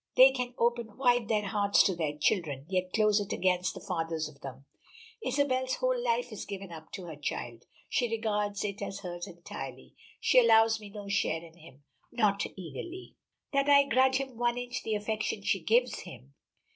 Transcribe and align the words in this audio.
"They 0.15 0.31
can 0.31 0.55
open 0.57 0.97
wide 0.97 1.27
their 1.27 1.45
hearts 1.45 1.83
to 1.83 1.95
their 1.95 2.17
children, 2.17 2.65
yet 2.67 2.91
close 2.91 3.19
it 3.19 3.31
against 3.31 3.75
the 3.75 3.79
fathers 3.79 4.27
of 4.27 4.41
them. 4.41 4.65
Isabel's 5.23 5.75
whole 5.75 6.03
life 6.03 6.31
is 6.31 6.43
given 6.43 6.71
up 6.71 6.91
to 6.93 7.05
her 7.05 7.15
child: 7.15 7.65
she 7.87 8.09
regards 8.09 8.63
it 8.63 8.81
as 8.81 9.01
hers 9.01 9.27
entirely; 9.27 9.93
she 10.19 10.39
allows 10.39 10.79
me 10.79 10.89
no 10.89 11.07
share 11.07 11.43
in 11.43 11.55
him. 11.57 11.83
Not," 12.11 12.47
eagerly, 12.57 13.13
"that 13.53 13.69
I 13.69 13.83
grudge 13.83 14.15
him 14.15 14.37
one 14.37 14.57
inch 14.57 14.81
the 14.81 14.95
affection 14.95 15.43
she 15.43 15.59
gives 15.61 15.99
him. 15.99 16.33